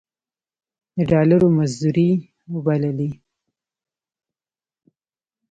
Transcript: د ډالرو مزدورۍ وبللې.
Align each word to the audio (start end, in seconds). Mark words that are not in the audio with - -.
د 0.95 0.97
ډالرو 1.11 1.47
مزدورۍ 1.57 2.11
وبللې. 2.53 3.11